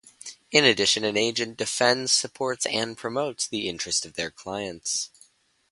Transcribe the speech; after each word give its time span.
In 0.49 0.63
addition, 0.65 1.03
an 1.03 1.15
agent 1.15 1.57
defends, 1.57 2.11
supports 2.11 2.65
and 2.65 2.97
promotes 2.97 3.45
the 3.45 3.69
interest 3.69 4.03
of 4.03 4.15
their 4.15 4.31
clients. 4.31 5.11